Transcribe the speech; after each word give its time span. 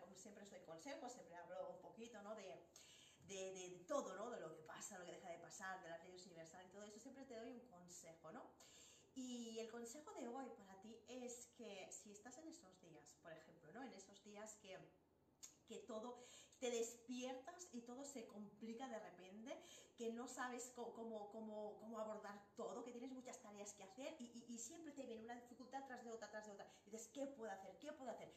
Como 0.00 0.16
siempre 0.16 0.42
os 0.42 0.50
doy 0.50 0.60
consejos, 0.60 1.12
siempre 1.12 1.36
hablo 1.36 1.70
un 1.70 1.80
poquito, 1.80 2.22
¿no? 2.22 2.34
De, 2.34 2.66
de, 3.26 3.84
todo, 3.86 4.16
¿no? 4.16 4.30
De 4.30 4.40
lo 4.40 4.54
que 4.54 4.62
pasa, 4.62 4.98
lo 4.98 5.04
que 5.04 5.12
deja 5.12 5.30
de 5.30 5.38
pasar, 5.38 5.82
de 5.82 5.90
las 5.90 6.02
leyes 6.04 6.24
universales 6.26 6.68
y 6.68 6.72
todo 6.72 6.84
eso, 6.84 6.98
siempre 6.98 7.24
te 7.24 7.36
doy 7.36 7.52
un 7.52 7.66
consejo, 7.68 8.32
¿no? 8.32 8.50
Y 9.14 9.58
el 9.60 9.70
consejo 9.70 10.12
de 10.14 10.26
hoy 10.26 10.46
para 10.56 10.80
ti 10.80 10.98
es 11.06 11.48
que 11.56 11.88
si 11.92 12.12
estás 12.12 12.38
en 12.38 12.48
esos 12.48 12.80
días, 12.80 13.14
por 13.22 13.32
ejemplo, 13.32 13.72
¿no? 13.72 13.82
En 13.82 13.92
esos 13.92 14.22
días 14.24 14.56
que 14.56 14.78
que 15.66 15.78
todo 15.78 16.24
te 16.58 16.70
despiertas 16.70 17.68
y 17.72 17.82
todo 17.82 18.04
se 18.04 18.26
complica 18.26 18.88
de 18.88 18.98
repente, 18.98 19.58
que 19.96 20.12
no 20.12 20.28
sabes 20.28 20.72
cómo, 20.74 21.30
cómo, 21.30 21.76
cómo 21.78 21.98
abordar 21.98 22.40
todo, 22.56 22.84
que 22.84 22.92
tienes 22.92 23.12
muchas 23.12 23.40
tareas 23.40 23.72
que 23.74 23.82
hacer 23.82 24.16
y, 24.18 24.58
siempre 24.58 24.92
te 24.92 25.04
viene 25.04 25.24
una 25.24 25.34
dificultad 25.34 25.84
tras 25.86 26.02
de 26.04 26.12
otra, 26.12 26.30
tras 26.30 26.46
de 26.46 26.52
otra. 26.52 26.66
Dices, 26.84 27.08
¿qué 27.12 27.26
puedo 27.26 27.50
hacer? 27.52 27.76
¿Qué 27.78 27.92
puedo 27.92 28.10
hacer? 28.10 28.32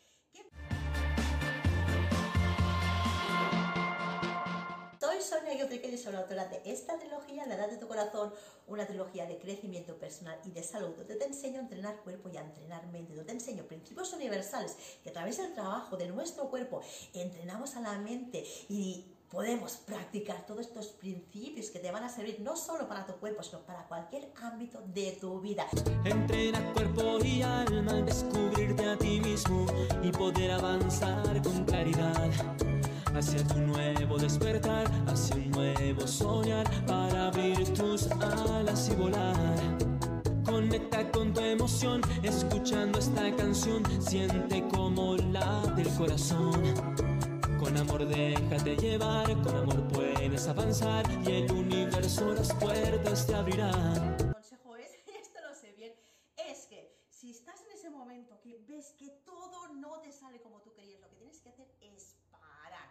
Soy 5.18 5.40
Sonia 5.40 5.56
Guiltrique 5.56 5.88
y 5.88 5.98
soy 5.98 6.14
la 6.14 6.20
autora 6.20 6.46
de 6.46 6.62
esta 6.66 6.96
trilogía, 7.00 7.48
La 7.48 7.56
Edad 7.56 7.70
de 7.70 7.78
tu 7.78 7.88
Corazón, 7.88 8.32
una 8.68 8.86
trilogía 8.86 9.26
de 9.26 9.40
crecimiento 9.40 9.98
personal 9.98 10.40
y 10.46 10.52
de 10.52 10.62
salud, 10.62 10.96
donde 10.96 11.16
te 11.16 11.26
enseño 11.26 11.58
a 11.58 11.62
entrenar 11.62 12.04
cuerpo 12.04 12.30
y 12.30 12.38
a 12.38 12.42
entrenar 12.42 12.86
mente, 12.88 13.16
donde 13.16 13.26
te 13.26 13.32
enseño 13.32 13.64
principios 13.64 14.14
universales 14.14 14.76
que 15.04 15.10
a 15.10 15.14
través 15.14 15.38
del 15.38 15.54
trabajo 15.54 15.98
de 15.98 16.08
nuestro 16.08 16.52
cuerpo 16.52 16.82
entrenamos 17.14 17.76
a 17.76 17.82
la 17.82 17.98
mente 17.98 18.46
y 18.70 19.17
podemos 19.30 19.78
practicar 19.78 20.46
todos 20.46 20.62
estos 20.62 20.88
principios 20.88 21.70
que 21.70 21.80
te 21.80 21.92
van 21.92 22.04
a 22.04 22.10
servir 22.10 22.40
no 22.40 22.56
solo 22.56 22.88
para 22.88 23.06
tu 23.06 23.14
cuerpo, 23.14 23.44
sino 23.44 23.60
para 23.62 23.88
cualquier 23.88 24.32
ámbito 24.42 24.82
de 24.88 25.18
tu 25.20 25.40
vida. 25.42 25.66
Entrena 26.06 26.74
cuerpo 26.74 27.20
y 27.24 27.42
alma, 27.42 27.94
descubrirte 27.94 28.86
a 28.90 28.98
ti 28.98 29.20
mismo 29.20 29.66
y 30.02 30.12
poder 30.12 30.52
avanzar 30.52 31.42
con 31.42 31.66
claridad 31.66 32.32
hacia 33.18 33.44
tu 33.48 33.60
nuevo 33.60 34.18
despertar, 34.18 34.86
hacia 35.08 35.36
un 35.36 35.52
nuevo 35.52 36.08
soñar, 36.08 36.66
para 36.86 37.28
abrir 37.28 37.74
tus 37.74 38.08
alas 38.12 38.90
y 38.90 38.96
volar. 38.96 39.78
Conecta 40.46 41.12
con 41.12 41.34
tu 41.34 41.42
emoción, 41.42 42.02
escuchando 42.24 43.00
esta 43.00 43.36
canción, 43.36 43.84
siente 44.02 44.66
como 44.70 45.16
late 45.16 45.82
el 45.82 45.90
corazón. 45.96 47.17
Con 47.68 47.76
amor 47.76 48.08
déjate 48.08 48.78
llevar, 48.78 49.28
con 49.44 49.54
amor 49.54 49.86
puedes 49.90 50.48
avanzar 50.48 51.06
y 51.26 51.32
el 51.34 51.52
universo 51.52 52.34
las 52.34 52.54
puertas 52.54 53.28
te 53.28 53.36
abrirán. 53.36 54.16
El 54.22 54.32
consejo 54.32 54.78
es, 54.78 54.92
esto 55.22 55.42
lo 55.42 55.54
sé 55.54 55.74
bien, 55.74 55.94
es 56.38 56.66
que 56.68 56.96
si 57.10 57.32
estás 57.32 57.62
en 57.64 57.78
ese 57.78 57.90
momento 57.90 58.40
que 58.40 58.58
ves 58.66 58.94
que 58.98 59.10
todo 59.26 59.74
no 59.74 60.00
te 60.00 60.14
sale 60.14 60.40
como 60.40 60.62
tú 60.62 60.74
querías, 60.76 61.02
lo 61.02 61.10
que 61.10 61.18
tienes 61.18 61.42
que 61.42 61.50
hacer 61.50 61.68
es 61.82 62.16
parar 62.32 62.88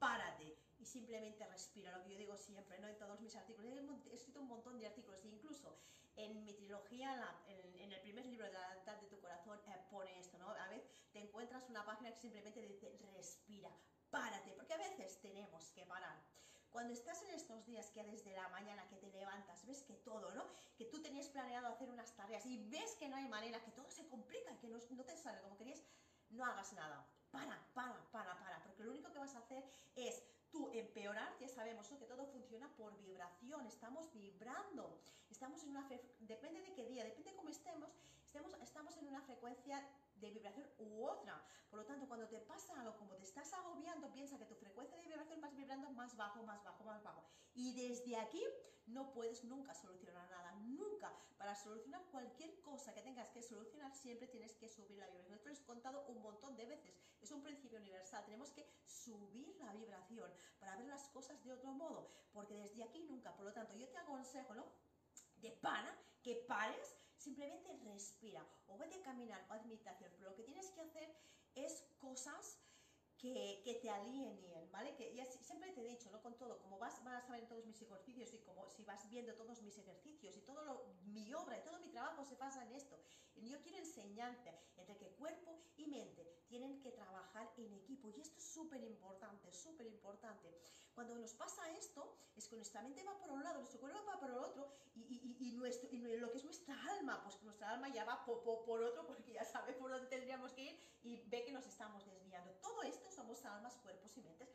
párate 0.00 0.56
y 0.78 0.86
simplemente 0.86 1.46
respira, 1.46 1.96
lo 1.96 2.02
que 2.02 2.12
yo 2.12 2.18
digo 2.18 2.36
siempre, 2.38 2.80
¿no? 2.80 2.88
En 2.88 2.96
todos 2.96 3.20
mis 3.20 3.36
artículos, 3.36 3.70
he 4.10 4.14
escrito 4.14 4.40
un 4.40 4.48
montón 4.48 4.80
de 4.80 4.86
artículos, 4.86 5.22
e 5.24 5.28
incluso 5.28 5.76
en 6.16 6.42
mi 6.42 6.54
trilogía, 6.54 7.14
en, 7.46 7.92
el 7.92 8.00
primer 8.00 8.24
libro 8.24 8.46
de 8.46 8.52
la 8.52 8.74
edad 8.82 8.98
de 8.98 9.06
tu 9.08 9.20
corazón, 9.20 9.60
eh, 9.66 9.76
pone 9.90 10.18
esto, 10.18 10.38
¿no? 10.38 10.48
A 10.48 10.68
veces 10.68 10.88
te 11.12 11.20
encuentras 11.20 11.68
una 11.68 11.84
página 11.84 12.10
que 12.10 12.16
simplemente 12.16 12.62
dice, 12.62 12.98
respira, 13.14 13.70
párate, 14.10 14.52
porque 14.52 14.74
a 14.74 14.78
veces 14.78 15.20
tenemos 15.20 15.70
que 15.72 15.86
parar. 15.86 16.16
Cuando 16.70 16.92
estás 16.92 17.20
en 17.22 17.30
estos 17.34 17.64
días 17.66 17.90
que 17.90 18.04
desde 18.04 18.32
la 18.32 18.48
mañana 18.48 18.86
que 18.88 18.96
te 18.96 19.10
levantas, 19.10 19.66
ves 19.66 19.82
que 19.82 19.94
todo, 19.94 20.30
¿no? 20.32 20.44
Que 20.76 20.84
tú 20.84 21.02
tenías 21.02 21.28
planeado 21.28 21.66
hacer 21.66 21.90
unas 21.90 22.14
tareas 22.14 22.46
y 22.46 22.68
ves 22.68 22.94
que 22.94 23.08
no 23.08 23.16
hay 23.16 23.28
manera, 23.28 23.62
que 23.64 23.72
todo 23.72 23.90
se 23.90 24.06
complica, 24.08 24.56
que 24.60 24.68
no, 24.68 24.78
no 24.90 25.04
te 25.04 25.16
sale 25.16 25.40
como 25.42 25.56
querías, 25.56 25.82
no 26.30 26.44
hagas 26.44 26.72
nada. 26.74 27.04
Para, 27.32 27.58
para, 27.74 28.10
para, 28.10 28.38
para, 28.38 28.62
porque 28.62 28.84
lo 28.84 28.92
único 28.92 29.12
que 29.12 29.18
vas 29.18 29.34
a 29.34 29.38
hacer 29.38 29.64
es 29.96 30.22
tú 30.50 30.70
empeorar, 30.72 31.36
ya 31.38 31.48
sabemos 31.48 31.88
que 31.88 32.06
todo 32.06 32.26
funciona 32.26 32.68
por 32.76 32.96
vibración, 32.98 33.66
estamos 33.66 34.12
vibrando, 34.12 35.00
estamos 35.28 35.62
en 35.62 35.70
una, 35.70 35.88
depende 36.20 36.60
de 36.60 36.72
qué 36.74 36.86
día, 36.86 37.04
depende 37.04 37.30
de 37.30 37.36
cómo 37.36 37.50
estemos, 37.50 37.90
estemos, 38.24 38.54
estamos 38.60 38.96
en 38.96 39.06
una 39.06 39.22
frecuencia 39.22 39.88
de 40.20 40.30
vibración 40.30 40.66
u 40.78 41.04
otra. 41.04 41.42
Por 41.68 41.80
lo 41.80 41.86
tanto, 41.86 42.06
cuando 42.06 42.28
te 42.28 42.38
pasa 42.40 42.78
algo, 42.80 42.96
como 42.96 43.14
te 43.16 43.24
estás 43.24 43.52
agobiando, 43.52 44.12
piensa 44.12 44.38
que 44.38 44.44
tu 44.44 44.54
frecuencia 44.54 44.96
de 44.98 45.06
vibración 45.06 45.40
vas 45.40 45.54
vibrando 45.54 45.90
más 45.90 46.16
bajo, 46.16 46.42
más 46.42 46.62
bajo, 46.64 46.84
más 46.84 47.02
bajo. 47.02 47.24
Y 47.54 47.74
desde 47.74 48.16
aquí 48.16 48.42
no 48.86 49.12
puedes 49.12 49.44
nunca 49.44 49.74
solucionar 49.74 50.28
nada, 50.30 50.52
nunca. 50.62 51.12
Para 51.38 51.54
solucionar 51.54 52.04
cualquier 52.10 52.60
cosa 52.62 52.92
que 52.92 53.02
tengas 53.02 53.30
que 53.30 53.42
solucionar, 53.42 53.94
siempre 53.94 54.28
tienes 54.28 54.54
que 54.56 54.68
subir 54.68 54.98
la 54.98 55.06
vibración. 55.06 55.34
Esto 55.34 55.48
lo 55.48 55.54
he 55.54 55.64
contado 55.64 56.06
un 56.08 56.22
montón 56.22 56.56
de 56.56 56.66
veces. 56.66 56.94
Es 57.20 57.30
un 57.30 57.42
principio 57.42 57.78
universal. 57.78 58.24
Tenemos 58.24 58.50
que 58.50 58.68
subir 58.84 59.56
la 59.60 59.72
vibración 59.72 60.30
para 60.58 60.76
ver 60.76 60.86
las 60.86 61.08
cosas 61.08 61.42
de 61.44 61.52
otro 61.52 61.72
modo. 61.72 62.10
Porque 62.32 62.54
desde 62.54 62.82
aquí 62.82 63.02
nunca. 63.04 63.34
Por 63.36 63.46
lo 63.46 63.52
tanto, 63.52 63.74
yo 63.74 63.88
te 63.88 63.98
aconsejo, 63.98 64.54
¿no? 64.54 64.64
de 65.40 65.50
pana, 65.52 65.90
que 66.22 66.34
pares, 66.46 66.96
simplemente 67.20 67.76
respira 67.84 68.42
o 68.66 68.78
vete 68.78 68.96
a 68.96 69.02
caminar 69.02 69.46
o 69.50 69.52
a 69.52 69.62
meditación, 69.62 70.10
pero 70.16 70.30
lo 70.30 70.36
que 70.36 70.42
tienes 70.42 70.70
que 70.70 70.80
hacer 70.80 71.14
es 71.54 71.84
cosas 71.98 72.58
que, 73.18 73.78
te 73.82 73.90
alineen, 73.90 74.40
¿vale? 74.72 74.94
Que 74.96 75.14
ya 75.14 75.26
siempre 75.26 75.72
te 75.72 75.82
he 75.82 75.84
dicho, 75.84 76.10
¿no? 76.10 76.22
Con 76.22 76.38
todo, 76.38 76.58
como 76.58 76.78
vas, 76.78 77.04
vas 77.04 77.28
a 77.28 77.32
ver 77.32 77.46
todos 77.46 77.66
mis 77.66 77.80
ejercicios 77.82 78.32
y 78.32 78.38
como 78.38 78.66
si 78.70 78.82
vas 78.84 79.08
viendo 79.10 79.34
todos 79.34 79.60
mis 79.60 79.76
ejercicios 79.76 80.34
y 80.36 80.40
todo 80.40 80.64
lo, 80.64 80.86
mi 81.04 81.32
obra 81.34 81.58
y 81.58 81.62
todo 81.62 81.78
mi 81.80 81.90
trabajo 81.90 82.24
se 82.24 82.36
basa 82.36 82.64
en 82.64 82.72
esto. 82.72 82.98
Yo 83.36 83.60
quiero 83.60 83.78
enseñarte 83.78 84.54
entre 84.78 84.96
que 84.96 85.10
cuerpo 85.10 85.60
y 85.76 85.86
mente 85.86 86.24
tienen 86.48 86.80
que 86.80 86.92
trabajar 86.92 87.52
en 87.58 87.74
equipo 87.74 88.08
y 88.08 88.20
esto 88.22 88.38
es 88.38 88.44
súper 88.44 88.82
importante, 88.82 89.52
súper 89.52 89.86
importante. 89.86 90.48
Cuando 90.94 91.16
nos 91.16 91.34
pasa 91.34 91.70
esto, 91.70 92.16
es 92.36 92.48
que 92.48 92.56
nuestra 92.56 92.82
mente 92.82 93.02
va 93.04 93.18
por 93.18 93.30
un 93.30 93.42
lado, 93.42 93.58
nuestro 93.58 93.80
cuerpo 93.80 94.04
va 94.04 94.18
por 94.18 94.30
el 94.30 94.38
otro 94.38 94.72
y, 94.94 95.36
y, 95.40 95.52
nuestro, 95.52 95.88
y 95.90 95.98
lo 95.98 96.30
que 96.30 96.38
es 96.38 96.44
nuestra 96.44 96.74
alma, 96.92 97.22
pues 97.22 97.42
nuestra 97.42 97.70
alma 97.70 97.88
ya 97.88 98.04
va 98.04 98.24
por, 98.24 98.42
por 98.42 98.82
otro 98.82 99.06
porque 99.06 99.32
ya 99.32 99.44
sabe 99.44 99.72
por 99.74 99.90
dónde 99.90 100.08
tendríamos 100.08 100.52
que 100.52 100.62
ir 100.62 100.80
y 101.02 101.16
ve 101.28 101.44
que 101.44 101.52
nos 101.52 101.66
estamos 101.66 102.06
desviando. 102.06 102.52
Todo 102.62 102.82
esto 102.82 103.10
somos 103.10 103.44
almas, 103.44 103.76
cuerpos 103.78 104.16
y 104.16 104.22
mentes. 104.22 104.48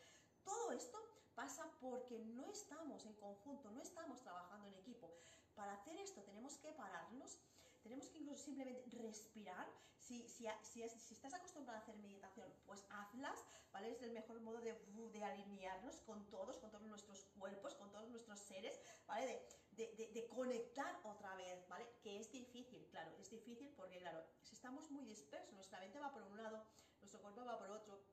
Todo 0.43 0.71
esto 0.71 0.99
pasa 1.35 1.69
porque 1.79 2.19
no 2.19 2.49
estamos 2.51 3.05
en 3.05 3.13
conjunto, 3.15 3.69
no 3.71 3.81
estamos 3.81 4.21
trabajando 4.21 4.67
en 4.67 4.75
equipo. 4.75 5.11
Para 5.55 5.73
hacer 5.73 5.97
esto 5.97 6.21
tenemos 6.23 6.57
que 6.57 6.71
pararnos, 6.73 7.39
tenemos 7.85 8.09
que 8.09 8.17
incluso 8.17 8.43
simplemente 8.43 8.89
respirar. 8.97 9.67
Si, 9.99 10.27
si, 10.27 10.47
si, 10.63 10.81
estás 11.13 11.33
acostumbrado 11.33 11.79
a 11.79 11.81
hacer 11.81 11.97
meditación, 11.97 12.51
pues 12.65 12.83
hazlas, 12.89 13.45
¿vale? 13.71 13.91
Es 13.91 14.01
el 14.01 14.11
mejor 14.11 14.39
modo 14.41 14.59
de, 14.59 15.23
alinearnos 15.23 16.01
con 16.01 16.27
todos, 16.29 16.57
con 16.57 16.71
todos 16.71 16.85
nuestros 16.87 17.25
cuerpos, 17.37 17.75
con 17.75 17.91
todos 17.91 18.09
nuestros 18.09 18.39
seres, 18.39 18.79
¿vale? 19.07 19.47
De, 19.71 20.09
de, 20.13 20.27
conectar 20.27 20.99
otra 21.03 21.35
vez, 21.35 21.67
¿vale? 21.69 21.87
Que 22.01 22.19
es 22.19 22.31
difícil, 22.31 22.87
claro, 22.89 23.15
es 23.19 23.29
difícil 23.29 23.69
porque, 23.75 23.99
claro, 23.99 24.23
si 24.41 24.55
estamos 24.55 24.89
muy 24.89 25.05
dispersos, 25.05 25.53
nuestra 25.53 25.79
mente 25.79 25.99
va 25.99 26.11
por 26.11 26.23
un 26.23 26.37
lado, 26.37 26.65
nuestro 27.01 27.21
cuerpo 27.21 27.45
va 27.45 27.59
por 27.59 27.69
otro, 27.69 28.03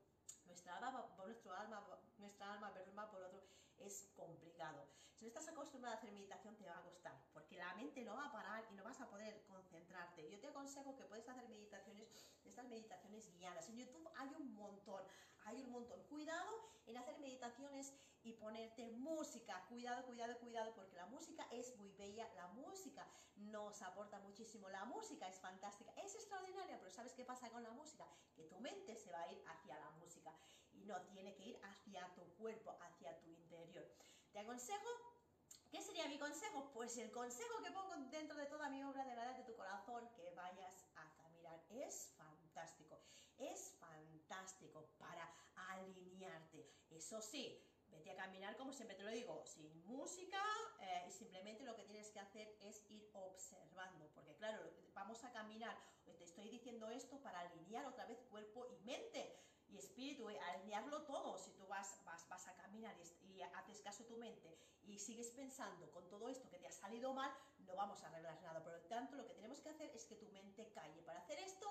nuestra 0.44 0.76
alma, 0.76 1.14
nuestro 1.24 1.52
alma, 1.54 1.86
nuestra 2.18 2.52
alma 2.52 2.72
va 2.96 3.10
por 3.10 3.22
otro, 3.22 3.42
es 3.78 4.10
complicado. 4.14 4.86
Si 5.14 5.24
no 5.24 5.28
estás 5.28 5.48
acostumbrado 5.48 5.94
a 5.94 5.98
hacer 5.98 6.12
meditación 6.12 6.56
te 6.56 6.64
va 6.64 6.78
a 6.78 6.82
costar, 6.82 7.20
porque 7.52 7.66
la 7.66 7.74
mente 7.74 8.02
no 8.02 8.14
va 8.14 8.24
a 8.24 8.32
parar 8.32 8.64
y 8.70 8.74
no 8.74 8.82
vas 8.82 8.98
a 9.02 9.10
poder 9.10 9.44
concentrarte. 9.44 10.26
Yo 10.30 10.40
te 10.40 10.48
aconsejo 10.48 10.96
que 10.96 11.04
puedes 11.04 11.28
hacer 11.28 11.46
meditaciones, 11.50 12.08
estas 12.44 12.66
meditaciones 12.66 13.30
guiadas. 13.34 13.68
En 13.68 13.76
YouTube 13.76 14.08
hay 14.16 14.30
un 14.38 14.54
montón, 14.54 15.02
hay 15.44 15.60
un 15.60 15.70
montón. 15.70 16.02
Cuidado 16.04 16.48
en 16.86 16.96
hacer 16.96 17.18
meditaciones 17.18 17.92
y 18.22 18.32
ponerte 18.32 18.90
música. 18.92 19.66
Cuidado, 19.68 20.02
cuidado, 20.06 20.38
cuidado, 20.38 20.72
porque 20.74 20.96
la 20.96 21.04
música 21.04 21.46
es 21.50 21.76
muy 21.76 21.92
bella, 21.92 22.26
la 22.36 22.48
música 22.48 23.06
nos 23.36 23.82
aporta 23.82 24.18
muchísimo, 24.20 24.70
la 24.70 24.86
música 24.86 25.28
es 25.28 25.38
fantástica, 25.38 25.92
es 25.96 26.14
extraordinaria, 26.14 26.78
pero 26.78 26.90
¿sabes 26.90 27.12
qué 27.12 27.26
pasa 27.26 27.50
con 27.50 27.62
la 27.62 27.70
música? 27.72 28.06
Que 28.34 28.44
tu 28.44 28.58
mente 28.60 28.96
se 28.96 29.12
va 29.12 29.20
a 29.20 29.30
ir 29.30 29.42
hacia 29.46 29.78
la 29.78 29.90
música 29.90 30.32
y 30.72 30.84
no 30.86 30.98
tiene 31.02 31.34
que 31.34 31.44
ir 31.44 31.60
hacia 31.62 32.14
tu 32.14 32.24
cuerpo, 32.36 32.78
hacia 32.80 33.20
tu 33.20 33.28
interior. 33.28 33.86
Te 34.32 34.38
aconsejo 34.38 35.11
¿Qué 35.72 35.80
sería 35.80 36.06
mi 36.06 36.18
consejo? 36.18 36.70
Pues 36.74 36.98
el 36.98 37.10
consejo 37.10 37.62
que 37.64 37.70
pongo 37.70 37.96
dentro 38.10 38.36
de 38.36 38.44
toda 38.44 38.68
mi 38.68 38.84
obra 38.84 39.06
de 39.06 39.16
la 39.16 39.24
edad 39.24 39.36
de 39.38 39.44
tu 39.44 39.56
corazón, 39.56 40.06
que 40.14 40.30
vayas 40.32 40.84
a 40.96 41.10
caminar. 41.16 41.64
Es 41.70 42.12
fantástico, 42.14 43.00
es 43.38 43.72
fantástico 43.80 44.90
para 44.98 45.34
alinearte. 45.56 46.70
Eso 46.90 47.22
sí, 47.22 47.58
vete 47.88 48.10
a 48.10 48.16
caminar, 48.16 48.54
como 48.58 48.74
siempre 48.74 48.98
te 48.98 49.02
lo 49.02 49.10
digo, 49.12 49.46
sin 49.46 49.82
música 49.86 50.42
eh, 50.80 51.06
y 51.08 51.10
simplemente 51.10 51.64
lo 51.64 51.74
que 51.74 51.84
tienes 51.84 52.10
que 52.10 52.20
hacer 52.20 52.54
es 52.60 52.84
ir 52.90 53.08
observando, 53.14 54.10
porque 54.14 54.36
claro, 54.36 54.70
vamos 54.92 55.24
a 55.24 55.32
caminar, 55.32 55.74
te 56.04 56.22
estoy 56.22 56.50
diciendo 56.50 56.90
esto 56.90 57.18
para 57.22 57.40
alinear 57.40 57.86
otra 57.86 58.04
vez 58.04 58.20
cuerpo 58.28 58.66
y 58.70 58.84
mente, 58.84 59.38
y 59.72 59.78
espíritu, 59.78 60.28
eh, 60.28 60.38
alinearlo 60.38 61.02
todo. 61.04 61.38
Si 61.38 61.50
tú 61.52 61.66
vas, 61.66 61.98
vas, 62.04 62.28
vas 62.28 62.46
a 62.46 62.54
caminar 62.56 62.94
y, 63.22 63.40
haces 63.40 63.80
caso 63.80 64.04
tu 64.04 64.16
mente 64.18 64.58
y 64.84 64.98
sigues 64.98 65.30
pensando 65.30 65.90
con 65.90 66.08
todo 66.08 66.28
esto 66.28 66.48
que 66.50 66.58
te 66.58 66.66
ha 66.66 66.72
salido 66.72 67.12
mal, 67.14 67.32
no 67.60 67.76
vamos 67.76 68.02
a 68.02 68.08
arreglar 68.08 68.40
nada. 68.42 68.62
Por 68.62 68.72
lo 68.72 68.80
tanto, 68.82 69.16
lo 69.16 69.26
que 69.26 69.34
tenemos 69.34 69.60
que 69.60 69.70
hacer 69.70 69.90
es 69.94 70.04
que 70.04 70.16
tu 70.16 70.26
mente 70.28 70.70
calle. 70.72 71.02
Para 71.02 71.20
hacer 71.20 71.38
esto, 71.38 71.66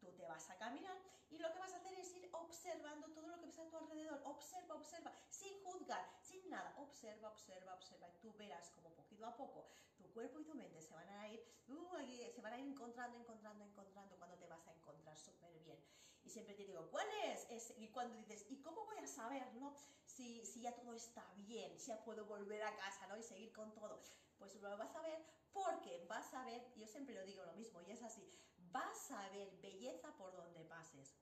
tú 0.00 0.12
te 0.12 0.26
vas 0.26 0.48
a 0.50 0.56
caminar 0.56 0.96
y 1.30 1.38
lo 1.38 1.52
que 1.52 1.58
vas 1.58 1.72
a 1.72 1.76
hacer 1.76 1.94
es 1.94 2.12
ir 2.14 2.28
observando 2.32 3.08
todo 3.08 3.28
lo 3.28 3.38
que 3.40 3.46
ves 3.46 3.58
a 3.58 3.68
tu 3.68 3.76
alrededor, 3.76 4.20
observa, 4.24 4.74
observa, 4.74 5.12
sin 5.30 5.62
juzgar, 5.64 6.04
sin 6.20 6.48
nada, 6.50 6.74
observa, 6.76 7.28
observa, 7.30 7.74
observa, 7.74 8.08
y 8.08 8.18
tú 8.18 8.32
verás 8.34 8.70
como 8.70 8.90
poquito 8.94 9.26
a 9.26 9.36
poco 9.36 9.68
tu 9.96 10.12
cuerpo 10.12 10.40
y 10.40 10.44
tu 10.44 10.54
mente 10.54 10.80
se 10.82 10.94
van 10.94 11.08
a 11.08 11.28
ir, 11.28 11.42
uh, 11.68 11.96
se 12.34 12.40
van 12.40 12.52
a 12.52 12.58
ir 12.58 12.66
encontrando, 12.66 13.18
encontrando, 13.18 13.64
encontrando, 13.64 14.16
cuando 14.16 14.36
te 14.36 14.46
vas 14.46 14.66
a 14.66 14.72
encontrar 14.72 15.16
súper 15.16 15.58
bien. 15.60 15.78
Y 16.24 16.30
siempre 16.30 16.54
te 16.54 16.64
digo, 16.64 16.88
¿cuál 16.90 17.06
es? 17.24 17.74
Y 17.78 17.88
cuando 17.88 18.16
dices, 18.16 18.46
¿y 18.48 18.60
cómo 18.60 18.84
voy 18.84 18.98
a 18.98 19.06
saber, 19.06 19.52
no? 19.54 19.74
Si, 20.14 20.44
si 20.44 20.60
ya 20.60 20.74
todo 20.74 20.92
está 20.92 21.24
bien, 21.36 21.78
si 21.78 21.86
ya 21.88 22.04
puedo 22.04 22.26
volver 22.26 22.62
a 22.62 22.76
casa, 22.76 23.06
¿no? 23.06 23.16
Y 23.16 23.22
seguir 23.22 23.50
con 23.52 23.72
todo. 23.72 24.02
Pues 24.38 24.54
lo 24.56 24.76
vas 24.76 24.94
a 24.94 25.00
ver 25.00 25.24
porque 25.52 26.04
vas 26.06 26.34
a 26.34 26.44
ver, 26.44 26.62
yo 26.76 26.86
siempre 26.86 27.14
lo 27.14 27.24
digo 27.24 27.44
lo 27.44 27.52
mismo, 27.54 27.80
y 27.82 27.92
es 27.92 28.02
así, 28.02 28.22
vas 28.70 29.10
a 29.10 29.28
ver 29.30 29.50
belleza 29.60 30.14
por 30.18 30.34
donde 30.36 30.64
pases. 30.64 31.14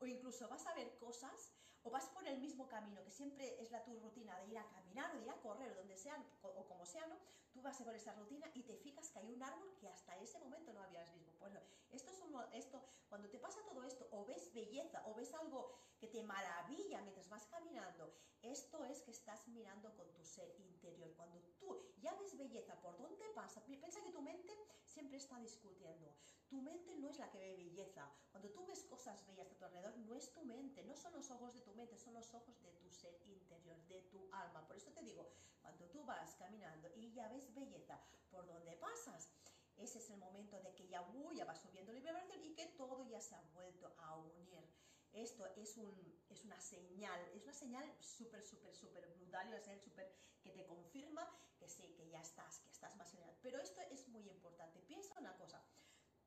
O 0.00 0.06
incluso 0.06 0.48
vas 0.48 0.66
a 0.66 0.74
ver 0.74 0.96
cosas, 0.98 1.52
o 1.82 1.90
vas 1.90 2.08
por 2.08 2.26
el 2.26 2.38
mismo 2.38 2.68
camino, 2.68 3.04
que 3.04 3.10
siempre 3.10 3.60
es 3.60 3.70
la 3.70 3.84
tu 3.84 3.98
rutina 4.00 4.38
de 4.40 4.46
ir 4.48 4.58
a 4.58 4.68
caminar, 4.68 5.10
o 5.14 5.18
de 5.18 5.24
ir 5.24 5.30
a 5.30 5.40
correr, 5.40 5.72
o 5.72 5.74
donde 5.74 5.96
sea, 5.96 6.16
o 6.42 6.66
como 6.66 6.86
sea, 6.86 7.06
¿no? 7.06 7.16
Tú 7.52 7.62
vas 7.62 7.80
a 7.80 7.94
esa 7.94 8.14
rutina 8.14 8.46
y 8.54 8.62
te 8.62 8.76
fijas 8.76 9.10
que 9.10 9.18
hay 9.18 9.32
un 9.32 9.42
árbol 9.42 9.74
que 9.78 9.88
hasta 9.88 10.16
ese 10.18 10.38
momento 10.38 10.72
no 10.72 10.82
habías 10.82 11.12
visto. 11.12 11.36
Pues 11.38 11.52
esto 11.90 12.12
es 12.12 12.20
uno, 12.20 12.44
esto, 12.52 12.82
cuando 13.08 13.28
te 13.28 13.38
pasa 13.38 13.60
todo 13.64 13.82
esto, 13.82 14.06
o 14.12 14.24
ves 14.24 14.52
belleza, 14.52 15.02
o 15.06 15.14
ves 15.14 15.32
algo 15.34 15.74
que 15.98 16.08
te 16.08 16.22
maravilla 16.22 17.00
mientras 17.02 17.28
vas 17.28 17.46
caminando, 17.46 18.14
esto 18.42 18.84
es 18.84 19.02
que 19.02 19.10
estás 19.10 19.46
mirando 19.48 19.94
con 19.94 20.12
tu 20.12 20.24
ser 20.24 20.54
interior. 20.60 21.12
Cuando 21.16 21.40
tú 21.58 21.92
ya 22.00 22.14
ves 22.14 22.36
belleza 22.36 22.80
por 22.80 22.96
donde 22.96 23.28
pasa, 23.34 23.64
piensa 23.64 24.02
que 24.02 24.12
tu 24.12 24.22
mente 24.22 24.52
siempre 24.84 25.18
está 25.18 25.38
discutiendo. 25.38 26.14
Tu 26.48 26.62
mente 26.62 26.96
no 26.96 27.08
es 27.08 27.18
la 27.18 27.30
que 27.30 27.38
ve 27.38 27.56
belleza. 27.56 28.10
Cuando 28.30 28.50
tú 28.50 28.64
ves 28.66 28.84
cosas 28.84 29.26
bellas 29.26 29.50
a 29.50 29.56
tu 29.56 29.64
alrededor, 29.64 29.96
no 29.98 30.14
es 30.14 30.32
tu 30.32 30.44
mente, 30.44 30.82
no 30.84 30.96
son 30.96 31.12
los 31.12 31.30
ojos 31.30 31.54
de 31.54 31.60
tu 31.60 31.74
mente, 31.74 31.98
son 31.98 32.14
los 32.14 32.32
ojos 32.32 32.60
de 32.62 32.72
tu 32.72 32.90
ser 32.90 33.20
interior, 33.26 33.76
de 33.88 34.00
tu 34.02 34.28
alma. 34.32 34.66
Por 34.66 34.76
eso 34.76 34.90
te 34.92 35.02
digo, 35.02 35.28
cuando 35.60 35.84
tú 35.90 36.04
vas 36.04 36.34
caminando 36.36 36.88
y 36.94 37.12
ya 37.12 37.28
ves 37.28 37.52
belleza 37.52 38.00
por 38.30 38.46
donde 38.46 38.76
pasas, 38.76 39.28
ese 39.76 39.98
es 39.98 40.10
el 40.10 40.16
momento 40.16 40.58
de 40.60 40.74
que 40.74 40.88
ya, 40.88 41.02
uh, 41.02 41.32
ya 41.32 41.44
va 41.44 41.54
subiendo 41.54 41.92
la 41.92 41.98
vibración 41.98 42.42
y 42.44 42.54
que 42.54 42.66
todo 42.76 43.04
ya 43.04 43.20
se 43.20 43.34
ha 43.34 43.40
vuelto 43.52 43.94
a 43.98 44.16
unir. 44.16 44.66
Esto 45.12 45.46
es, 45.56 45.76
un, 45.76 46.17
es 46.34 46.44
una 46.44 46.60
señal, 46.60 47.20
es 47.34 47.44
una 47.44 47.52
señal 47.52 47.96
súper, 48.00 48.42
súper, 48.42 48.74
súper 48.74 49.06
brutal, 49.16 49.48
una 49.48 49.60
señal 49.60 49.80
súper 49.80 50.12
que 50.42 50.50
te 50.52 50.66
confirma 50.66 51.28
que 51.58 51.68
sí, 51.68 51.94
que 51.96 52.08
ya 52.08 52.20
estás, 52.20 52.60
que 52.60 52.70
estás 52.70 52.96
más 52.96 53.10
señal. 53.10 53.36
Pero 53.42 53.60
esto 53.60 53.80
es 53.90 54.08
muy 54.08 54.28
importante. 54.28 54.80
Piensa 54.82 55.18
una 55.18 55.36
cosa, 55.36 55.62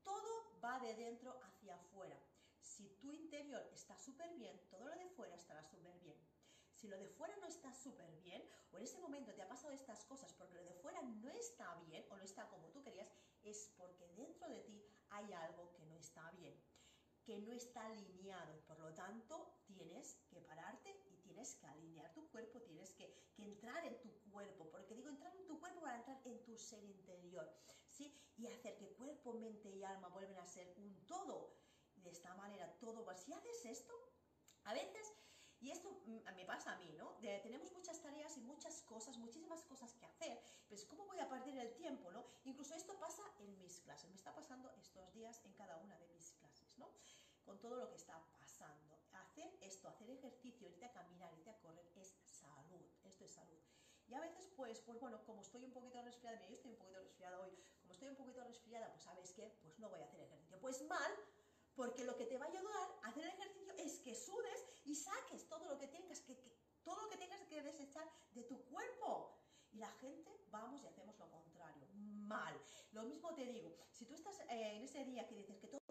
todo 0.03 0.59
va 0.63 0.79
de 0.79 0.95
dentro 0.95 1.39
hacia 1.43 1.75
afuera. 1.75 2.17
Si 2.59 2.89
tu 2.99 3.11
interior 3.11 3.67
está 3.73 3.97
súper 3.97 4.33
bien, 4.35 4.59
todo 4.69 4.85
lo 4.85 4.95
de 4.95 5.09
fuera 5.09 5.35
estará 5.35 5.63
súper 5.63 5.97
bien. 5.99 6.17
Si 6.73 6.87
lo 6.87 6.97
de 6.97 7.07
fuera 7.07 7.35
no 7.37 7.45
está 7.45 7.73
súper 7.73 8.11
bien, 8.21 8.43
o 8.71 8.77
en 8.77 8.83
ese 8.83 8.97
momento 8.99 9.33
te 9.33 9.43
ha 9.43 9.47
pasado 9.47 9.71
estas 9.71 10.03
cosas 10.05 10.33
porque 10.33 10.55
lo 10.55 10.63
de 10.63 10.73
fuera 10.73 11.01
no 11.01 11.29
está 11.29 11.75
bien, 11.87 12.05
o 12.09 12.17
no 12.17 12.23
está 12.23 12.47
como 12.49 12.69
tú 12.69 12.81
querías, 12.81 13.11
es 13.43 13.71
porque 13.77 14.07
dentro 14.13 14.49
de 14.49 14.61
ti 14.61 14.83
hay 15.09 15.31
algo 15.33 15.71
que 15.73 15.85
no 15.85 15.95
está 15.95 16.31
bien 16.31 16.59
que 17.23 17.37
no 17.39 17.51
está 17.53 17.85
alineado. 17.85 18.59
Por 18.67 18.79
lo 18.79 18.93
tanto, 18.93 19.50
tienes 19.81 20.17
que 20.29 20.41
pararte 20.41 20.89
y 21.09 21.17
tienes 21.17 21.55
que 21.55 21.67
alinear 21.67 22.13
tu 22.13 22.27
cuerpo, 22.29 22.61
tienes 22.61 22.93
que, 22.93 23.13
entrar 23.37 23.83
en 23.85 23.99
tu 24.01 24.11
cuerpo. 24.31 24.69
Porque 24.69 24.95
digo 24.95 25.09
entrar 25.09 25.35
en 25.35 25.47
tu 25.47 25.59
cuerpo 25.59 25.81
para 25.81 25.97
entrar 25.97 26.21
en 26.25 26.43
tu 26.43 26.57
ser 26.57 26.83
interior. 26.83 27.51
¿sí? 27.87 28.13
Y 28.37 28.47
hacer 28.47 28.77
que 28.77 28.93
cuerpo, 28.93 29.33
mente 29.33 29.69
y 29.69 29.83
alma 29.83 30.09
vuelvan 30.09 30.37
a 30.37 30.45
ser 30.45 30.73
un 30.77 31.05
todo. 31.07 31.57
de 31.95 32.11
esta 32.11 32.33
manera 32.35 32.71
todo 32.79 33.05
va. 33.05 33.15
Si 33.15 33.33
haces 33.33 33.65
esto, 33.65 33.93
a 34.63 34.73
veces 34.73 35.13
y 35.61 35.69
esto 35.69 36.01
mm, 36.05 36.35
me 36.35 36.45
pasa 36.45 36.71
a 36.71 36.77
mí, 36.77 36.91
¿no? 36.97 37.17
tenemos 37.43 37.71
muchas 37.71 38.01
tareas 38.01 38.35
y 38.35 38.41
muchas 38.41 38.81
cosas, 38.81 39.15
muchísimas 39.17 39.61
cosas 39.63 39.93
que 39.93 40.07
hacer, 40.07 40.41
pues 40.67 40.85
¿cómo 40.85 41.05
voy 41.05 41.19
a 41.19 41.29
perder 41.29 41.55
el 41.59 41.75
tiempo, 41.75 42.11
no? 42.11 42.25
Incluso 42.45 42.73
esto 42.73 42.97
pasa 42.99 43.21
en 43.37 43.55
mis 43.59 43.79
clases, 43.81 44.09
me 44.09 44.15
está 44.15 44.33
pasando 44.33 44.71
estos 44.71 45.13
días 45.13 45.39
en 45.45 45.53
cada 45.53 45.77
una 45.77 45.95
de 45.99 46.07
mis 46.07 46.31
clases, 46.31 46.79
¿no? 46.79 46.89
Con 47.45 47.59
todo 47.59 47.75
lo 47.75 47.87
que 47.89 47.95
está 47.95 48.19
pasando. 48.39 48.97
Hacer 49.11 49.55
esto, 49.61 49.87
hacer 49.87 50.09
ejercicio, 50.09 50.67
irte 50.67 50.85
a 50.85 50.91
caminar, 50.93 51.31
irte 51.33 51.51
a 51.51 51.59
correr, 51.59 51.85
es 51.95 52.15
es 53.25 53.33
salud. 53.33 53.59
Y 54.07 54.13
a 54.13 54.19
veces, 54.19 54.49
pues, 54.55 54.81
pues 54.81 54.99
bueno, 54.99 55.23
como 55.25 55.41
estoy 55.41 55.63
un 55.63 55.71
poquito 55.71 56.01
resfriada, 56.01 56.37
mira, 56.37 56.49
yo 56.49 56.55
estoy 56.55 56.71
un 56.71 56.77
poquito 56.77 56.99
resfriada 56.99 57.39
hoy, 57.39 57.51
como 57.79 57.93
estoy 57.93 58.09
un 58.09 58.15
poquito 58.15 58.43
resfriada, 58.43 58.91
pues 58.91 59.03
¿sabes 59.03 59.33
qué? 59.33 59.57
Pues 59.61 59.79
no 59.79 59.89
voy 59.89 60.01
a 60.01 60.05
hacer 60.05 60.19
ejercicio. 60.21 60.59
Pues 60.59 60.81
mal, 60.87 61.11
porque 61.75 62.03
lo 62.03 62.17
que 62.17 62.25
te 62.25 62.37
va 62.37 62.45
a 62.45 62.49
ayudar 62.49 62.99
a 63.03 63.07
hacer 63.07 63.23
el 63.23 63.31
ejercicio 63.31 63.73
es 63.77 63.99
que 63.99 64.13
sudes 64.15 64.65
y 64.83 64.95
saques 64.95 65.47
todo 65.47 65.65
lo 65.65 65.77
que 65.77 65.87
tengas 65.87 66.19
que, 66.21 66.35
todo 66.83 67.01
lo 67.01 67.09
que 67.09 67.17
tengas 67.17 67.41
que 67.43 67.63
desechar 67.63 68.09
de 68.31 68.43
tu 68.43 68.63
cuerpo. 68.65 69.37
Y 69.71 69.77
la 69.77 69.91
gente, 69.93 70.29
vamos 70.49 70.83
y 70.83 70.87
hacemos 70.87 71.17
lo 71.17 71.29
contrario, 71.29 71.87
mal. 71.93 72.59
Lo 72.91 73.03
mismo 73.03 73.33
te 73.33 73.45
digo, 73.45 73.77
si 73.91 74.05
tú 74.05 74.13
estás 74.15 74.37
eh, 74.49 74.75
en 74.75 74.83
ese 74.83 75.05
día 75.05 75.25
que 75.25 75.35
dices 75.35 75.57
que 75.57 75.67
todo 75.67 75.81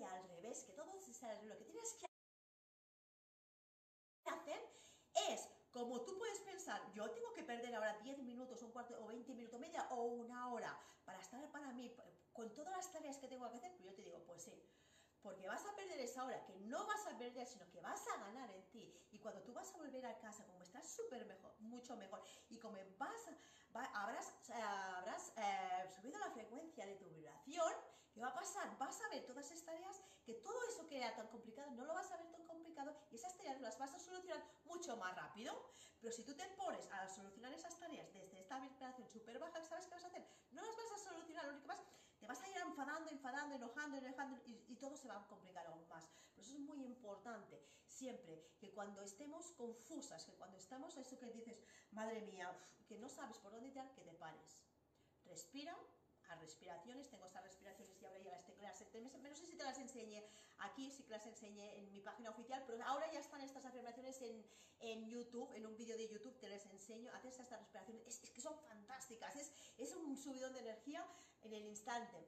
al 0.00 0.28
revés, 0.28 0.64
que 0.64 0.72
todo 0.72 0.98
se 1.00 1.12
sale 1.12 1.44
lo 1.44 1.56
que 1.58 1.64
tienes 1.64 1.92
que 1.94 2.06
hacer 4.24 4.60
es 5.30 5.48
como 5.70 6.02
tú 6.02 6.16
puedes 6.18 6.38
pensar, 6.40 6.81
yo 6.94 7.10
tengo 7.10 7.32
que 7.32 7.42
perder 7.42 7.74
ahora 7.74 7.98
10 7.98 8.18
minutos, 8.18 8.62
un 8.62 8.70
cuarto 8.70 8.96
o 9.02 9.06
20 9.06 9.34
minutos, 9.34 9.60
media 9.60 9.86
o 9.90 10.04
una 10.04 10.52
hora 10.52 10.78
para 11.04 11.18
estar 11.18 11.50
para 11.50 11.72
mí, 11.72 11.94
con 12.32 12.52
todas 12.54 12.76
las 12.76 12.90
tareas 12.90 13.18
que 13.18 13.28
tengo 13.28 13.48
que 13.50 13.56
hacer, 13.56 13.72
pues 13.72 13.84
yo 13.84 13.94
te 13.94 14.02
digo, 14.02 14.22
pues 14.24 14.42
sí, 14.42 14.52
porque 15.22 15.46
vas 15.46 15.64
a 15.64 15.74
perder 15.76 16.00
esa 16.00 16.24
hora, 16.24 16.44
que 16.44 16.56
no 16.56 16.84
vas 16.86 17.06
a 17.06 17.16
perder, 17.16 17.46
sino 17.46 17.68
que 17.70 17.80
vas 17.80 18.04
a 18.08 18.18
ganar 18.18 18.50
en 18.50 18.68
ti. 18.70 18.92
Y 19.12 19.18
cuando 19.20 19.40
tú 19.42 19.52
vas 19.52 19.72
a 19.72 19.78
volver 19.78 20.04
a 20.04 20.18
casa, 20.18 20.44
como 20.46 20.62
estás 20.62 20.90
súper 20.90 21.24
mejor, 21.26 21.54
mucho 21.60 21.96
mejor, 21.96 22.22
y 22.50 22.58
como 22.58 22.76
vas, 22.98 23.28
habrás, 23.94 24.34
habrás 24.50 25.32
eh, 25.36 25.88
subido 25.94 26.18
la 26.18 26.30
frecuencia 26.30 26.84
de 26.86 26.96
tu 26.96 27.06
vibración, 27.06 27.72
¿qué 28.12 28.20
va 28.20 28.28
a 28.28 28.34
pasar? 28.34 28.76
Vas 28.78 29.00
a 29.00 29.08
ver 29.10 29.24
todas 29.24 29.46
esas 29.46 29.64
tareas, 29.64 30.02
que 30.24 30.34
todo 30.34 30.60
eso 30.68 30.86
que 30.88 30.98
era 30.98 31.14
tan 31.14 31.28
complicado, 31.28 31.70
no 31.70 31.84
lo 31.84 31.94
vas 31.94 32.10
a 32.10 32.16
ver 32.16 32.30
tan 32.32 32.44
complicado, 32.44 32.96
y 33.10 33.16
esas 33.16 33.36
tareas 33.36 33.60
las 33.60 33.78
vas 33.78 33.94
a 33.94 34.00
solucionar 34.00 34.42
mucho 34.64 34.96
más 34.96 35.14
rápido. 35.14 35.54
Pero 36.02 36.12
si 36.12 36.24
tú 36.24 36.34
te 36.34 36.48
pones 36.58 36.90
a 36.90 37.08
solucionar 37.08 37.52
esas 37.52 37.78
tareas 37.78 38.12
desde 38.12 38.40
esta 38.40 38.58
vibración 38.58 39.08
súper 39.08 39.38
baja, 39.38 39.62
¿sabes 39.62 39.86
qué 39.86 39.94
vas 39.94 40.02
a 40.02 40.08
hacer? 40.08 40.26
No 40.50 40.60
las 40.60 40.76
vas 40.76 40.92
a 40.96 40.98
solucionar, 40.98 41.44
lo 41.44 41.52
único 41.52 41.62
que 41.62 41.68
vas, 41.68 41.82
te 42.18 42.26
vas 42.26 42.42
a 42.42 42.48
ir 42.48 42.56
enfadando, 42.56 43.08
enfadando, 43.08 43.54
enojando, 43.54 43.96
enojando, 43.98 44.42
y, 44.44 44.64
y 44.66 44.76
todo 44.78 44.96
se 44.96 45.06
va 45.06 45.14
a 45.14 45.28
complicar 45.28 45.64
aún 45.68 45.86
más. 45.86 46.08
Por 46.34 46.42
eso 46.42 46.54
es 46.54 46.60
muy 46.60 46.82
importante 46.82 47.62
siempre 47.86 48.50
que 48.58 48.74
cuando 48.74 49.00
estemos 49.02 49.52
confusas, 49.52 50.24
que 50.24 50.34
cuando 50.34 50.58
estamos 50.58 50.96
eso 50.96 51.20
que 51.20 51.30
dices, 51.30 51.62
madre 51.92 52.20
mía, 52.22 52.50
que 52.88 52.98
no 52.98 53.08
sabes 53.08 53.38
por 53.38 53.52
dónde 53.52 53.70
tirar, 53.70 53.94
que 53.94 54.02
te 54.02 54.14
pares. 54.14 54.66
Respira, 55.24 55.78
a 56.28 56.34
respiraciones, 56.36 57.08
tengo 57.10 57.26
estas 57.26 57.44
respiraciones 57.44 58.00
y 58.00 58.04
ahora 58.04 58.18
ya 58.18 58.42
las 58.60 58.90
tengo, 58.90 59.10
no 59.18 59.36
sé 59.36 59.46
si 59.46 59.56
te 59.56 59.64
las 59.64 59.78
enseñé 59.78 60.28
aquí, 60.62 60.90
sí 60.90 61.02
que 61.04 61.10
las 61.10 61.26
enseñé 61.26 61.78
en 61.78 61.92
mi 61.92 62.00
página 62.00 62.30
oficial, 62.30 62.62
pero 62.66 62.82
ahora 62.84 63.10
ya 63.12 63.20
están 63.20 63.40
estas 63.40 63.64
afirmaciones 63.64 64.20
en, 64.22 64.44
en 64.80 65.08
YouTube, 65.08 65.52
en 65.54 65.66
un 65.66 65.76
vídeo 65.76 65.96
de 65.96 66.08
YouTube 66.08 66.38
te 66.38 66.48
les 66.48 66.64
enseño, 66.66 67.12
haces 67.14 67.38
estas 67.38 67.60
respiraciones, 67.60 68.06
es, 68.06 68.30
que 68.30 68.40
son 68.40 68.58
fantásticas, 68.68 69.36
es, 69.36 69.52
es 69.78 69.94
un 69.94 70.16
subidón 70.16 70.52
de 70.54 70.60
energía 70.60 71.06
en 71.42 71.52
el 71.52 71.64
instante 71.66 72.26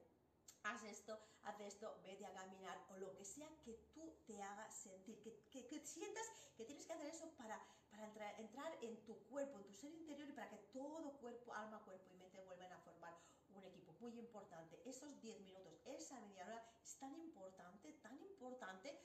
haz 0.65 0.83
esto, 0.83 1.19
haz 1.43 1.59
esto, 1.59 1.99
vete 2.03 2.25
a 2.25 2.33
caminar 2.33 2.77
o 2.89 2.97
lo 2.97 3.15
que 3.15 3.23
sea 3.23 3.47
que 3.63 3.73
tú 3.93 4.15
te 4.25 4.41
hagas 4.41 4.73
sentir, 4.75 5.21
que, 5.21 5.67
que, 5.67 5.79
sientas 5.85 6.25
que 6.57 6.65
tienes 6.65 6.85
que 6.85 6.93
hacer 6.93 7.07
eso 7.07 7.29
para, 7.37 7.61
para 7.91 8.05
entrar, 8.05 8.39
entrar, 8.39 8.77
en 8.81 9.05
tu 9.05 9.15
cuerpo, 9.25 9.59
en 9.59 9.65
tu 9.65 9.73
ser 9.73 9.93
interior 9.93 10.27
y 10.27 10.33
para 10.33 10.49
que 10.49 10.57
todo 10.73 11.17
cuerpo, 11.19 11.53
alma, 11.53 11.83
cuerpo 11.83 12.09
y 12.11 12.17
mente 12.17 12.41
vuelvan 12.41 12.71
a 12.71 12.79
formar 12.79 13.15
un 13.53 13.63
equipo 13.63 13.93
muy 13.99 14.17
importante. 14.17 14.81
Esos 14.85 15.21
10 15.21 15.39
minutos, 15.41 15.79
esa 15.85 16.19
media 16.21 16.45
hora 16.45 16.63
es 16.83 16.97
tan 16.97 17.15
importante, 17.15 17.93
tan 18.01 18.19
importante, 18.19 18.99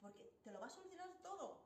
porque 0.00 0.38
te 0.44 0.50
lo 0.50 0.60
va 0.60 0.66
a 0.66 0.70
solucionar 0.70 1.10
todo 1.22 1.64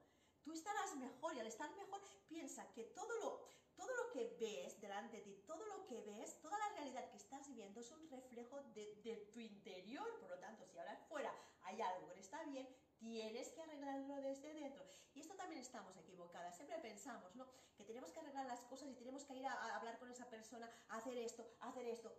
tú 0.50 0.54
estarás 0.54 0.96
mejor 0.96 1.32
y 1.36 1.38
al 1.38 1.46
estar 1.46 1.70
mejor 1.76 2.00
piensa 2.28 2.66
que 2.72 2.82
todo 2.86 3.14
lo, 3.20 3.46
todo 3.76 3.94
lo 3.94 4.10
que 4.10 4.36
ves 4.40 4.80
delante 4.80 5.18
de 5.18 5.22
ti, 5.22 5.44
todo 5.46 5.64
lo 5.64 5.86
que 5.86 6.00
ves, 6.02 6.40
toda 6.40 6.58
la 6.58 6.70
realidad 6.70 7.08
que 7.08 7.18
estás 7.18 7.46
viviendo 7.46 7.78
es 7.78 7.88
un 7.92 8.10
reflejo 8.10 8.60
de, 8.74 9.30
tu 9.32 9.38
interior. 9.38 10.18
Por 10.18 10.30
lo 10.30 10.38
tanto, 10.40 10.66
si 10.66 10.76
ahora 10.76 10.96
fuera 11.08 11.32
hay 11.62 11.80
algo 11.80 12.08
que 12.08 12.14
no 12.16 12.20
está 12.20 12.42
bien, 12.42 12.68
tienes 12.98 13.50
que 13.50 13.62
arreglarlo 13.62 14.16
desde 14.22 14.52
dentro. 14.54 14.84
Y 15.14 15.20
esto 15.20 15.36
también 15.36 15.60
estamos 15.60 15.96
equivocadas. 15.96 16.56
Siempre 16.56 16.78
pensamos, 16.78 17.32
¿no? 17.36 17.46
Que 17.76 17.84
tenemos 17.84 18.10
que 18.10 18.18
arreglar 18.18 18.46
las 18.46 18.64
cosas 18.64 18.88
y 18.90 18.94
tenemos 18.94 19.24
que 19.24 19.36
ir 19.36 19.46
a, 19.46 19.76
hablar 19.76 20.00
con 20.00 20.10
esa 20.10 20.28
persona, 20.28 20.68
hacer 20.88 21.16
esto, 21.16 21.46
hacer 21.60 21.86
esto. 21.86 22.12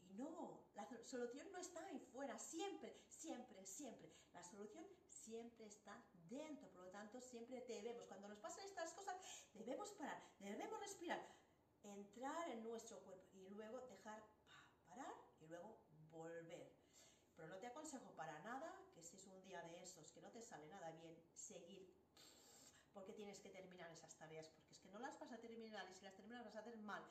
Y 0.00 0.14
no, 0.14 0.64
la 0.74 0.86
solución 1.04 1.52
no 1.52 1.58
está 1.58 1.84
ahí 1.84 1.98
fuera, 1.98 2.38
siempre, 2.38 2.96
siempre, 3.08 3.66
siempre. 3.66 4.10
La 4.32 4.42
solución 4.42 4.86
siempre 5.06 5.66
está 5.66 6.02
dentro, 6.28 6.70
por 6.70 6.82
lo 6.82 6.90
tanto 6.90 7.20
siempre 7.20 7.60
debemos, 7.66 8.04
cuando 8.06 8.28
nos 8.28 8.38
pasan 8.38 8.64
estas 8.64 8.92
cosas, 8.92 9.16
debemos 9.52 9.92
parar, 9.92 10.22
debemos 10.38 10.80
respirar, 10.80 11.20
entrar 11.82 12.48
en 12.50 12.62
nuestro 12.64 13.00
cuerpo 13.02 13.28
y 13.32 13.48
luego 13.50 13.80
dejar 13.88 14.22
parar 14.86 15.14
y 15.40 15.46
luego 15.46 15.78
volver. 16.10 16.72
Pero 17.34 17.48
no 17.48 17.58
te 17.58 17.66
aconsejo 17.66 18.14
para 18.14 18.38
nada 18.40 18.72
que 18.94 19.02
si 19.02 19.16
es 19.16 19.26
un 19.26 19.42
día 19.42 19.62
de 19.62 19.82
esos 19.82 20.12
que 20.12 20.20
no 20.20 20.30
te 20.30 20.42
sale 20.42 20.66
nada 20.68 20.90
bien, 20.92 21.16
seguir. 21.34 21.92
Porque 22.92 23.12
tienes 23.12 23.40
que 23.40 23.48
terminar 23.48 23.90
esas 23.90 24.16
tareas, 24.16 24.48
porque 24.50 24.72
es 24.72 24.78
que 24.78 24.90
no 24.90 25.00
las 25.00 25.18
vas 25.18 25.32
a 25.32 25.38
terminar 25.38 25.88
y 25.90 25.94
si 25.94 26.04
las 26.04 26.14
terminas 26.14 26.44
vas 26.44 26.54
a 26.54 26.60
hacer 26.60 26.76
mal 26.76 27.04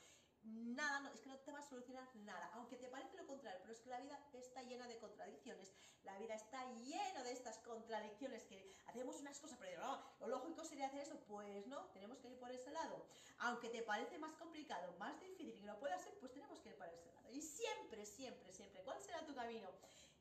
nada, 0.44 1.00
no, 1.00 1.10
es 1.10 1.22
que 1.22 1.30
no 1.30 1.40
te 1.40 1.52
va 1.52 1.60
a 1.60 1.64
solucionar 1.64 2.08
nada, 2.18 2.50
aunque 2.54 2.78
te 2.78 2.90
parece 2.90 3.18
lo 3.18 3.26
contrario, 3.26 3.60
pero 3.62 3.74
es 3.74 3.80
que 3.80 3.90
la 3.90 4.00
vida 4.00 4.20
está 4.34 4.62
llena 4.64 4.88
de 4.88 4.98
contradicciones, 4.98 5.74
la 6.04 6.18
vida 6.18 6.36
está 6.36 6.64
llena 6.76 7.24
de 7.24 7.32
estas 7.32 7.58
contradicciones 7.60 8.44
que 8.44 8.70
hacemos 8.86 9.20
unas 9.20 9.40
cosas, 9.40 9.58
pero 9.60 9.82
no, 9.82 10.04
lo 10.20 10.28
lógico 10.28 10.64
sería 10.64 10.88
hacer 10.88 11.02
eso, 11.02 11.20
pues 11.28 11.66
no, 11.68 11.86
tenemos 11.94 12.18
que 12.20 12.30
ir 12.30 12.40
por 12.40 12.52
ese 12.52 12.72
lado, 12.72 13.06
aunque 13.40 13.70
te 13.70 13.82
parece 13.82 14.18
más 14.18 14.34
complicado, 14.36 14.94
más 14.98 15.20
difícil 15.20 15.60
y 15.60 15.64
no 15.64 15.80
pueda 15.80 15.98
ser, 16.00 16.18
pues 16.20 16.34
tenemos 16.34 16.60
que 16.60 16.70
ir 16.70 16.78
por 16.78 16.88
ese 16.88 17.12
lado, 17.14 17.30
y 17.32 17.42
siempre, 17.42 18.06
siempre, 18.06 18.52
siempre, 18.52 18.82
¿cuál 18.84 19.00
será 19.02 19.26
tu 19.26 19.34
camino? 19.34 19.70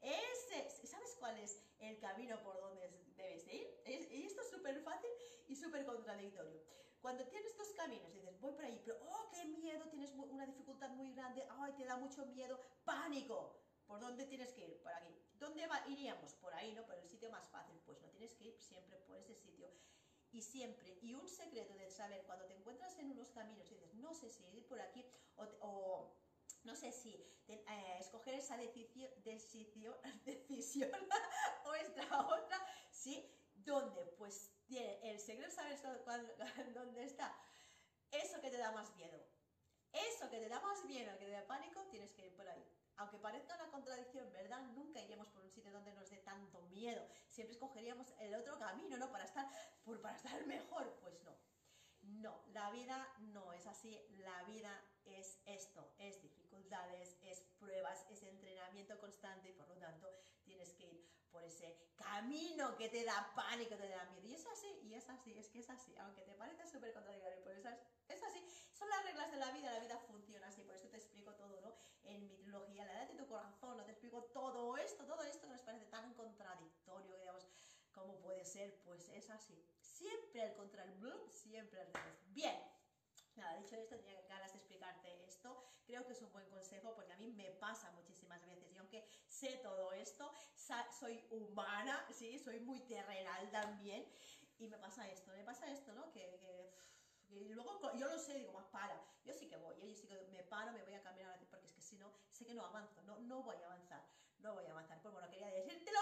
Ese, 0.00 0.86
¿sabes 0.86 1.16
cuál 1.20 1.38
es 1.38 1.62
el 1.78 1.98
camino 2.00 2.42
por 2.42 2.60
donde 2.60 2.88
debes 3.16 3.46
ir? 3.46 3.68
y 3.86 4.26
esto 4.26 4.42
es 4.42 4.50
súper 4.50 4.82
fácil 4.82 5.10
y 5.46 5.54
súper 5.54 5.86
contradictorio. 5.86 6.60
Cuando 7.00 7.26
tienes 7.26 7.50
estos 7.50 7.72
caminos 7.72 8.12
dices, 8.14 8.40
voy 8.40 8.52
por 8.52 8.64
ahí, 8.64 8.80
pero 8.84 8.96
oh, 9.02 9.28
qué 9.30 9.44
miedo, 9.44 9.84
tienes 9.88 10.12
una 10.12 10.46
dificultad 10.46 10.90
muy 10.90 11.12
grande, 11.12 11.44
ay, 11.60 11.72
te 11.72 11.84
da 11.84 11.96
mucho 11.96 12.24
miedo, 12.26 12.60
pánico. 12.84 13.56
¿Por 13.86 13.98
dónde 13.98 14.24
tienes 14.26 14.52
que 14.52 14.68
ir? 14.68 14.80
Por 14.82 14.92
aquí. 14.92 15.12
¿Dónde 15.42 15.66
iríamos? 15.88 16.34
Por 16.34 16.54
ahí, 16.54 16.72
¿no? 16.72 16.86
Por 16.86 16.94
el 16.94 17.08
sitio 17.08 17.28
más 17.28 17.48
fácil. 17.48 17.76
Pues 17.84 18.00
no 18.00 18.08
tienes 18.10 18.32
que 18.34 18.44
ir 18.44 18.56
siempre 18.60 19.00
por 19.00 19.16
ese 19.16 19.34
sitio. 19.34 19.68
Y 20.30 20.40
siempre, 20.40 20.96
y 21.02 21.14
un 21.14 21.28
secreto 21.28 21.74
de 21.74 21.90
saber 21.90 22.24
cuando 22.24 22.46
te 22.46 22.54
encuentras 22.54 22.96
en 22.98 23.10
unos 23.10 23.28
caminos 23.30 23.70
y 23.70 23.74
dices, 23.74 23.92
no 23.94 24.14
sé 24.14 24.30
si 24.30 24.44
ir 24.56 24.66
por 24.66 24.80
aquí 24.80 25.04
o, 25.36 26.16
no 26.62 26.74
sé 26.76 26.92
si 26.92 27.12
eh, 27.48 27.96
escoger 27.98 28.34
esa 28.34 28.56
decisión, 30.24 30.90
o 31.66 31.74
esta 31.74 32.26
otra, 32.28 32.56
¿sí? 32.92 33.28
¿Dónde? 33.52 34.06
Pues 34.16 34.52
el 34.68 35.20
secreto 35.20 35.48
es 35.48 35.54
saber 35.54 36.72
dónde 36.72 37.04
está. 37.04 37.36
Eso 38.12 38.40
que 38.40 38.48
te 38.48 38.56
da 38.58 38.70
más 38.70 38.94
miedo. 38.94 39.18
Eso 39.92 40.30
que 40.30 40.38
te 40.38 40.48
da 40.48 40.60
más 40.60 40.84
miedo, 40.84 41.18
que 41.18 41.26
te 41.26 41.32
da 41.32 41.46
pánico, 41.46 41.84
tienes 41.90 42.12
que 42.12 42.26
ir 42.26 42.34
por 42.36 42.48
ahí. 42.48 42.64
Aunque 42.96 43.18
parezca 43.18 43.54
una 43.54 43.70
contradicción, 43.70 44.30
¿verdad? 44.32 44.62
Nunca 44.74 45.00
iríamos 45.00 45.28
por 45.28 45.42
un 45.42 45.50
sitio 45.50 45.72
donde 45.72 45.92
nos 45.92 46.10
dé 46.10 46.18
tanto 46.18 46.62
miedo. 46.62 47.06
Siempre 47.28 47.54
escogeríamos 47.54 48.12
el 48.18 48.34
otro 48.34 48.58
camino, 48.58 48.96
¿no? 48.96 49.10
Para 49.10 49.24
estar, 49.24 49.48
por, 49.84 50.00
para 50.00 50.16
estar 50.16 50.46
mejor. 50.46 50.98
Pues 51.00 51.22
no. 51.22 51.36
No, 52.02 52.42
la 52.48 52.70
vida 52.70 53.08
no 53.18 53.52
es 53.52 53.66
así. 53.66 53.98
La 54.18 54.42
vida 54.44 54.84
es 55.04 55.38
esto, 55.46 55.94
es 55.98 56.20
dificultades, 56.20 57.16
es 57.22 57.40
pruebas, 57.58 58.06
es 58.10 58.22
entrenamiento 58.22 58.98
constante 58.98 59.50
y 59.50 59.52
por 59.52 59.68
lo 59.68 59.76
tanto 59.76 60.08
tienes 60.42 60.72
que 60.74 60.84
ir 60.84 61.12
por 61.30 61.42
ese 61.42 61.74
camino 61.96 62.76
que 62.76 62.88
te 62.88 63.04
da 63.04 63.32
pánico, 63.34 63.76
te 63.76 63.88
da 63.88 64.04
miedo. 64.10 64.26
Y 64.26 64.34
es 64.34 64.46
así, 64.46 64.80
y 64.82 64.94
es 64.94 65.08
así, 65.08 65.36
es 65.38 65.48
que 65.48 65.60
es 65.60 65.70
así. 65.70 65.96
Aunque 65.98 66.22
te 66.22 66.34
parezca 66.34 66.66
súper 66.66 66.92
contradictorio, 66.92 67.42
pues 67.42 67.58
es 68.08 68.22
así. 68.22 68.46
Son 68.72 68.88
las 68.88 69.02
reglas 69.04 69.30
de 69.30 69.38
la 69.38 69.50
vida, 69.52 69.72
la 69.72 69.80
vida 69.80 69.98
funciona 69.98 70.48
así. 70.48 70.62
Por 70.62 70.76
eso 70.76 70.88
te 70.88 70.98
explico 70.98 71.32
todo, 71.34 71.60
¿no? 71.60 71.74
En 72.04 72.26
mi 72.26 72.36
trilogía, 72.36 72.84
la 72.84 72.92
edad 72.92 73.08
de 73.08 73.16
tu 73.16 73.21
corazón, 73.32 73.76
¿no? 73.78 73.84
Te 73.84 73.92
explico 73.92 74.22
todo 74.24 74.76
esto, 74.76 75.04
todo 75.06 75.22
esto 75.22 75.46
que 75.46 75.54
nos 75.54 75.62
parece 75.62 75.86
tan 75.86 76.12
contradictorio, 76.14 77.16
digamos, 77.18 77.46
¿cómo 77.92 78.18
puede 78.20 78.44
ser? 78.44 78.78
Pues 78.84 79.08
es 79.08 79.30
así. 79.30 79.58
Siempre 79.80 80.42
al 80.42 80.54
contrario, 80.54 81.26
siempre 81.30 81.80
al 81.80 81.92
revés. 81.92 82.20
Bien. 82.34 82.56
Nada, 83.34 83.56
dicho 83.56 83.76
esto, 83.76 83.96
tenía 83.96 84.20
ganas 84.28 84.52
de 84.52 84.58
explicarte 84.58 85.24
esto. 85.24 85.64
Creo 85.86 86.04
que 86.06 86.12
es 86.12 86.20
un 86.20 86.30
buen 86.32 86.46
consejo 86.50 86.94
porque 86.94 87.12
a 87.12 87.16
mí 87.16 87.28
me 87.30 87.50
pasa 87.52 87.90
muchísimas 87.92 88.44
veces. 88.44 88.70
Y 88.74 88.76
aunque 88.76 89.08
sé 89.26 89.56
todo 89.62 89.92
esto, 89.92 90.30
soy 91.00 91.24
humana, 91.30 92.06
sí, 92.10 92.38
soy 92.38 92.60
muy 92.60 92.80
terrenal 92.80 93.50
también. 93.50 94.06
Y 94.58 94.68
me 94.68 94.76
pasa 94.76 95.08
esto, 95.08 95.32
me 95.32 95.44
pasa 95.44 95.72
esto, 95.72 95.94
¿no? 95.94 96.12
Que, 96.12 96.38
luego 97.30 97.80
yo 97.96 98.06
lo 98.06 98.18
sé, 98.18 98.34
digo, 98.34 98.52
más 98.52 98.66
para. 98.66 99.02
Yo 99.24 99.32
sí 99.32 99.48
que 99.48 99.56
voy, 99.56 99.74
¿eh? 99.80 99.88
yo 99.88 99.96
sí 99.96 100.06
que 100.06 100.20
me 100.30 100.42
paro, 100.42 100.72
me 100.72 100.82
voy 100.82 100.92
a 100.92 101.02
caminar 101.02 101.40
porque 101.48 101.66
es 101.66 101.72
que 101.72 101.80
si 101.80 101.96
no, 101.96 102.12
sé 102.42 102.48
que 102.48 102.54
no 102.54 102.64
avanzo, 102.64 103.02
no, 103.06 103.18
no 103.20 103.42
voy 103.42 103.56
a 103.62 103.66
avanzar, 103.66 104.02
no 104.40 104.54
voy 104.54 104.64
a 104.66 104.70
avanzar. 104.70 105.00
Pues 105.02 105.12
bueno, 105.12 105.28
quería 105.30 105.48
decírtelo. 105.50 105.98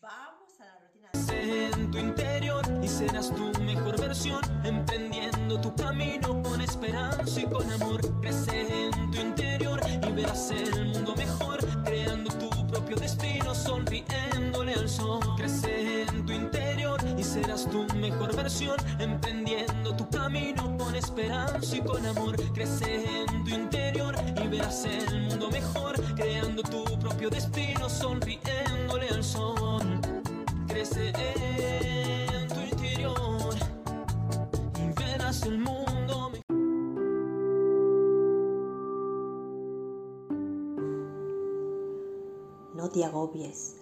Vamos 0.00 0.60
a 0.60 0.64
la 0.64 0.78
rutina. 0.80 1.10
En 1.30 1.90
tu 1.90 1.98
interior 1.98 2.64
y 2.82 2.88
serás 2.88 3.32
tu 3.34 3.52
mejor 3.60 3.98
versión, 4.00 4.40
emprendiendo 4.64 5.60
tu 5.60 5.74
camino 5.76 6.42
con 6.42 6.60
esperanza 6.60 7.40
y 7.40 7.46
con 7.46 7.70
amor. 7.70 8.00
Crece 8.20 8.86
en 8.86 9.10
tu 9.10 9.18
interior 9.20 9.80
y 9.86 10.12
verás 10.12 10.50
el 10.50 10.86
mundo 10.86 11.14
mejor, 11.14 11.53
propio 12.84 12.96
destino, 12.96 13.54
sonriéndole 13.54 14.74
al 14.74 14.88
sol. 14.88 15.20
Crece 15.36 16.02
en 16.02 16.26
tu 16.26 16.32
interior 16.32 17.00
y 17.16 17.24
serás 17.24 17.68
tu 17.70 17.86
mejor 17.94 18.36
versión, 18.36 18.76
emprendiendo 18.98 19.96
tu 19.96 20.08
camino 20.10 20.76
con 20.76 20.94
esperanza 20.94 21.76
y 21.76 21.80
con 21.80 22.04
amor. 22.04 22.36
Crece 22.52 23.04
en 23.22 23.44
tu 23.44 23.50
interior 23.54 24.14
y 24.42 24.48
verás 24.48 24.84
el 24.84 25.22
mundo 25.22 25.50
mejor, 25.50 25.94
creando 26.14 26.62
tu 26.62 26.84
propio 26.98 27.30
destino, 27.30 27.88
sonriéndole 27.88 29.08
al 29.08 29.24
sol 29.24 30.00
crece 30.66 31.12
en 32.34 32.48
tu 32.48 32.60
interior 32.60 33.54
y 34.76 35.00
verás 35.00 35.42
el 35.44 35.58
mundo. 35.58 35.83
No 42.84 42.90
te 42.90 43.02
agobies, 43.02 43.76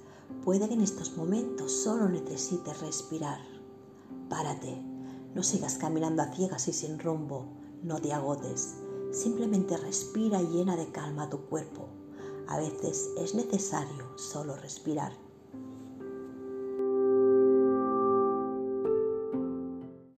puede 0.45 0.69
que 0.69 0.75
en 0.75 0.81
estos 0.81 1.17
momentos 1.17 1.73
solo 1.73 2.09
necesites 2.09 2.81
respirar. 2.81 3.41
Párate, 4.29 4.81
no 5.35 5.43
sigas 5.43 5.77
caminando 5.77 6.23
a 6.23 6.33
ciegas 6.33 6.69
y 6.69 6.73
sin 6.73 7.01
rumbo, 7.01 7.49
no 7.83 8.01
te 8.01 8.13
agotes, 8.13 8.77
simplemente 9.11 9.77
respira 9.77 10.41
y 10.41 10.47
llena 10.47 10.77
de 10.77 10.93
calma 10.93 11.29
tu 11.29 11.41
cuerpo. 11.47 11.89
A 12.47 12.59
veces 12.59 13.11
es 13.19 13.35
necesario 13.35 14.17
solo 14.17 14.55
respirar. 14.55 15.13